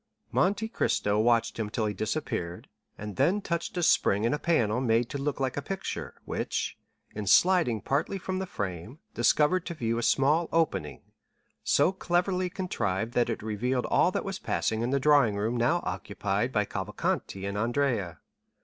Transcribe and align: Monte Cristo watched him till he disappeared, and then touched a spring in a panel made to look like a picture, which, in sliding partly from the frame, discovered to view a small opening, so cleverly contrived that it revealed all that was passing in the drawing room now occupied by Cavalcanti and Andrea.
Monte 0.31 0.67
Cristo 0.67 1.19
watched 1.19 1.59
him 1.59 1.69
till 1.69 1.85
he 1.85 1.93
disappeared, 1.93 2.67
and 2.97 3.17
then 3.17 3.39
touched 3.39 3.77
a 3.77 3.83
spring 3.83 4.23
in 4.23 4.33
a 4.33 4.39
panel 4.39 4.81
made 4.81 5.09
to 5.11 5.19
look 5.19 5.39
like 5.39 5.55
a 5.57 5.61
picture, 5.61 6.15
which, 6.25 6.75
in 7.13 7.27
sliding 7.27 7.81
partly 7.81 8.17
from 8.17 8.39
the 8.39 8.47
frame, 8.47 8.97
discovered 9.13 9.63
to 9.67 9.75
view 9.75 9.99
a 9.99 10.01
small 10.01 10.49
opening, 10.51 11.03
so 11.63 11.91
cleverly 11.91 12.49
contrived 12.49 13.13
that 13.13 13.29
it 13.29 13.43
revealed 13.43 13.85
all 13.91 14.09
that 14.09 14.25
was 14.25 14.39
passing 14.39 14.81
in 14.81 14.89
the 14.89 14.99
drawing 14.99 15.35
room 15.35 15.55
now 15.55 15.81
occupied 15.85 16.51
by 16.51 16.65
Cavalcanti 16.65 17.45
and 17.45 17.55
Andrea. 17.55 18.17